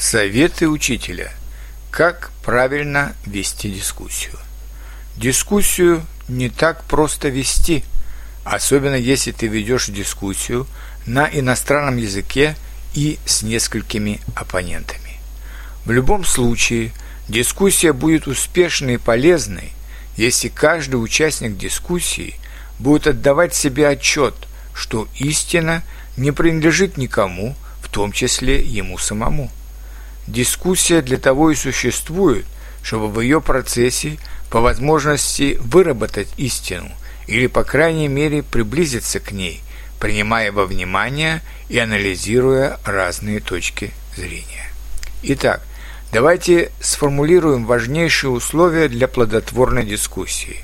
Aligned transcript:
Советы 0.00 0.68
учителя. 0.68 1.32
Как 1.90 2.30
правильно 2.44 3.16
вести 3.26 3.68
дискуссию. 3.68 4.38
Дискуссию 5.16 6.06
не 6.28 6.50
так 6.50 6.84
просто 6.84 7.30
вести, 7.30 7.82
особенно 8.44 8.94
если 8.94 9.32
ты 9.32 9.48
ведешь 9.48 9.88
дискуссию 9.88 10.68
на 11.04 11.28
иностранном 11.28 11.96
языке 11.96 12.54
и 12.94 13.18
с 13.26 13.42
несколькими 13.42 14.20
оппонентами. 14.36 15.18
В 15.84 15.90
любом 15.90 16.24
случае, 16.24 16.92
дискуссия 17.28 17.92
будет 17.92 18.28
успешной 18.28 18.94
и 18.94 18.98
полезной, 18.98 19.72
если 20.16 20.46
каждый 20.46 21.02
участник 21.02 21.58
дискуссии 21.58 22.36
будет 22.78 23.08
отдавать 23.08 23.52
себе 23.52 23.88
отчет, 23.88 24.36
что 24.74 25.08
истина 25.16 25.82
не 26.16 26.30
принадлежит 26.30 26.98
никому, 26.98 27.56
в 27.82 27.88
том 27.88 28.12
числе 28.12 28.62
ему 28.62 28.96
самому. 28.96 29.50
Дискуссия 30.28 31.00
для 31.00 31.16
того 31.16 31.50
и 31.50 31.54
существует, 31.54 32.44
чтобы 32.82 33.08
в 33.08 33.18
ее 33.18 33.40
процессе 33.40 34.18
по 34.50 34.60
возможности 34.60 35.56
выработать 35.58 36.28
истину 36.36 36.90
или, 37.26 37.46
по 37.46 37.64
крайней 37.64 38.08
мере, 38.08 38.42
приблизиться 38.42 39.20
к 39.20 39.32
ней, 39.32 39.62
принимая 39.98 40.52
во 40.52 40.66
внимание 40.66 41.40
и 41.70 41.78
анализируя 41.78 42.78
разные 42.84 43.40
точки 43.40 43.90
зрения. 44.16 44.70
Итак, 45.22 45.62
давайте 46.12 46.72
сформулируем 46.78 47.64
важнейшие 47.64 48.30
условия 48.30 48.88
для 48.88 49.08
плодотворной 49.08 49.86
дискуссии. 49.86 50.58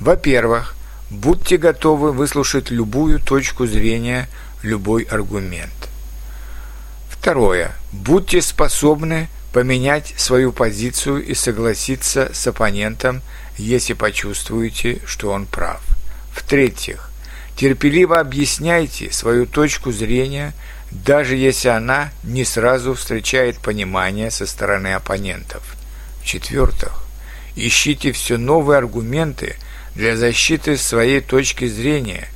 Во-первых, 0.00 0.76
будьте 1.08 1.56
готовы 1.56 2.12
выслушать 2.12 2.70
любую 2.70 3.20
точку 3.20 3.66
зрения, 3.66 4.28
любой 4.62 5.04
аргумент. 5.04 5.79
Второе. 7.30 7.70
Будьте 7.92 8.42
способны 8.42 9.28
поменять 9.52 10.14
свою 10.16 10.50
позицию 10.50 11.24
и 11.24 11.34
согласиться 11.34 12.28
с 12.34 12.44
оппонентом, 12.48 13.22
если 13.56 13.92
почувствуете, 13.92 14.98
что 15.06 15.30
он 15.30 15.46
прав. 15.46 15.80
В-третьих, 16.34 17.08
терпеливо 17.54 18.18
объясняйте 18.18 19.12
свою 19.12 19.46
точку 19.46 19.92
зрения, 19.92 20.54
даже 20.90 21.36
если 21.36 21.68
она 21.68 22.10
не 22.24 22.44
сразу 22.44 22.94
встречает 22.94 23.58
понимание 23.58 24.32
со 24.32 24.44
стороны 24.44 24.92
оппонентов. 24.94 25.62
В-четвертых, 26.22 27.04
ищите 27.54 28.10
все 28.10 28.38
новые 28.38 28.78
аргументы 28.78 29.54
для 29.94 30.16
защиты 30.16 30.76
своей 30.76 31.20
точки 31.20 31.68
зрения. 31.68 32.26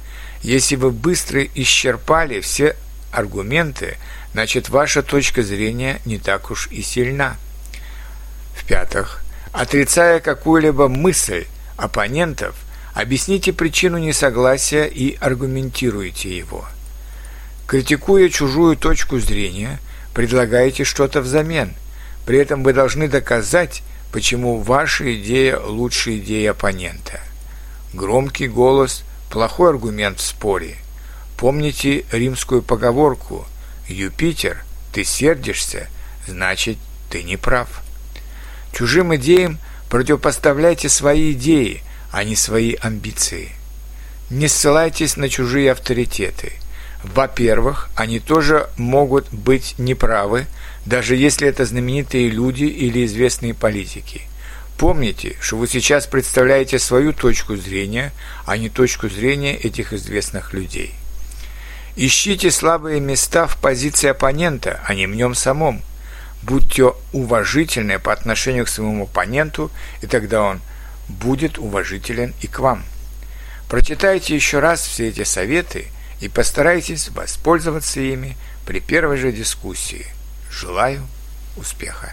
Если 0.43 0.77
вы 0.77 0.93
быстро 0.93 1.43
исчерпали 1.43 2.39
все 2.39 2.77
аргументы, 3.15 3.97
значит, 4.33 4.69
ваша 4.69 5.03
точка 5.03 5.43
зрения 5.43 6.01
не 6.05 6.19
так 6.19 6.51
уж 6.51 6.69
и 6.71 6.83
сильна. 6.83 7.37
В-пятых, 8.57 9.23
отрицая 9.53 10.21
какую-либо 10.21 10.89
мысль 10.89 11.47
оппонентов, 11.77 12.57
объясните 12.93 13.53
причину 13.53 13.99
несогласия 13.99 14.85
и 14.85 15.17
аргументируйте 15.17 16.37
его. 16.37 16.65
Критикуя 17.67 18.29
чужую 18.29 18.77
точку 18.77 19.19
зрения, 19.19 19.79
предлагайте 20.13 20.85
что-то 20.85 21.21
взамен. 21.21 21.75
При 22.27 22.39
этом 22.39 22.63
вы 22.63 22.73
должны 22.73 23.09
доказать, 23.09 23.83
почему 24.13 24.59
ваша 24.59 25.15
идея 25.21 25.59
лучше 25.59 26.19
идеи 26.19 26.47
оппонента. 26.47 27.21
Громкий 27.93 28.49
голос– 28.49 29.05
плохой 29.31 29.71
аргумент 29.71 30.19
в 30.19 30.23
споре– 30.23 30.77
Помните 31.37 32.05
римскую 32.13 32.63
поговорку 32.63 33.47
«Юпитер, 33.89 34.65
ты 34.93 35.05
сердишься, 35.05 35.89
значит, 36.27 36.79
ты 37.11 37.23
не 37.23 37.37
прав». 37.37 37.83
Чужим 38.73 39.15
идеям 39.17 39.59
противопоставляйте 39.89 40.89
свои 40.89 41.33
идеи, 41.33 41.83
а 42.11 42.25
не 42.25 42.37
свои 42.37 42.75
амбиции. 42.81 43.51
Не 44.31 44.49
ссылайтесь 44.49 45.17
на 45.17 45.29
чужие 45.29 45.71
авторитеты. 45.73 46.53
Во-первых, 47.03 47.91
они 47.95 48.19
тоже 48.19 48.71
могут 48.77 49.33
быть 49.33 49.75
неправы, 49.79 50.47
даже 50.87 51.15
если 51.17 51.47
это 51.47 51.65
знаменитые 51.65 52.31
люди 52.31 52.65
или 52.65 53.05
известные 53.05 53.55
политики. 53.55 54.23
Помните, 54.79 55.37
что 55.41 55.57
вы 55.57 55.69
сейчас 55.69 56.07
представляете 56.07 56.79
свою 56.79 57.13
точку 57.13 57.57
зрения, 57.57 58.13
а 58.47 58.57
не 58.57 58.71
точку 58.71 59.09
зрения 59.09 59.55
этих 59.55 59.93
известных 59.93 60.53
людей. 60.53 60.95
Ищите 61.97 62.51
слабые 62.51 62.99
места 63.01 63.47
в 63.47 63.57
позиции 63.57 64.09
оппонента, 64.09 64.81
а 64.85 64.95
не 64.95 65.07
в 65.07 65.15
нем 65.15 65.35
самом. 65.35 65.83
Будьте 66.43 66.93
уважительны 67.13 68.01
по 68.01 68.13
отношению 68.13 68.65
к 68.65 68.69
своему 68.69 69.05
оппоненту, 69.05 69.71
и 70.03 70.07
тогда 70.07 70.43
он 70.43 70.61
будет 71.09 71.57
уважителен 71.59 72.35
и 72.41 72.49
к 72.49 72.59
вам. 72.59 72.85
Прочитайте 73.69 74.35
еще 74.35 74.59
раз 74.59 74.83
все 74.83 75.09
эти 75.09 75.23
советы 75.23 75.87
и 76.21 76.29
постарайтесь 76.29 77.11
воспользоваться 77.11 78.01
ими 78.01 78.37
при 78.67 78.81
первой 78.81 79.17
же 79.17 79.31
дискуссии. 79.31 80.07
Желаю 80.51 81.07
успеха! 81.57 82.13